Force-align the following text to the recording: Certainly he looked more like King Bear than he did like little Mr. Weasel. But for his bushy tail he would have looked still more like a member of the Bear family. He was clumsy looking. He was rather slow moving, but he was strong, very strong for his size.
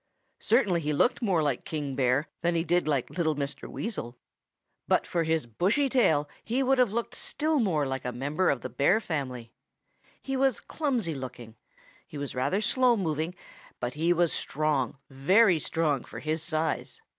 Certainly 0.39 0.81
he 0.81 0.93
looked 0.93 1.21
more 1.21 1.43
like 1.43 1.63
King 1.63 1.95
Bear 1.95 2.27
than 2.41 2.55
he 2.55 2.63
did 2.63 2.87
like 2.87 3.11
little 3.11 3.35
Mr. 3.35 3.69
Weasel. 3.69 4.17
But 4.87 5.05
for 5.05 5.25
his 5.25 5.45
bushy 5.45 5.89
tail 5.89 6.27
he 6.43 6.63
would 6.63 6.79
have 6.79 6.91
looked 6.91 7.13
still 7.13 7.59
more 7.59 7.85
like 7.85 8.03
a 8.03 8.11
member 8.11 8.49
of 8.49 8.61
the 8.61 8.69
Bear 8.69 8.99
family. 8.99 9.51
He 10.19 10.35
was 10.35 10.59
clumsy 10.59 11.13
looking. 11.13 11.55
He 12.07 12.17
was 12.17 12.33
rather 12.33 12.61
slow 12.61 12.97
moving, 12.97 13.35
but 13.79 13.93
he 13.93 14.11
was 14.11 14.33
strong, 14.33 14.97
very 15.11 15.59
strong 15.59 16.03
for 16.03 16.17
his 16.17 16.41
size. 16.41 16.99